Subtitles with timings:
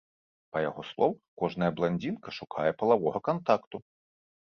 [0.55, 3.75] Па яго словах, кожная бландзінка шукае палавога кантакту.